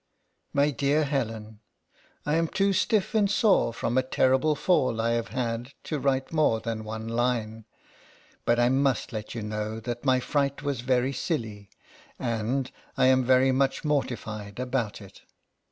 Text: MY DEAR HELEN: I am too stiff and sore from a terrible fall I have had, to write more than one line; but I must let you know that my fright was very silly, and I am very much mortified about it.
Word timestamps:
MY 0.53 0.71
DEAR 0.71 1.03
HELEN: 1.03 1.59
I 2.25 2.33
am 2.33 2.47
too 2.47 2.73
stiff 2.73 3.13
and 3.13 3.29
sore 3.29 3.71
from 3.71 3.99
a 3.99 4.01
terrible 4.01 4.55
fall 4.55 4.99
I 4.99 5.11
have 5.11 5.27
had, 5.27 5.73
to 5.83 5.99
write 5.99 6.33
more 6.33 6.59
than 6.59 6.83
one 6.83 7.07
line; 7.07 7.65
but 8.43 8.59
I 8.59 8.69
must 8.69 9.13
let 9.13 9.35
you 9.35 9.43
know 9.43 9.79
that 9.81 10.03
my 10.03 10.19
fright 10.19 10.63
was 10.63 10.81
very 10.81 11.13
silly, 11.13 11.69
and 12.17 12.71
I 12.97 13.05
am 13.05 13.23
very 13.23 13.51
much 13.51 13.85
mortified 13.85 14.59
about 14.59 15.01
it. 15.03 15.21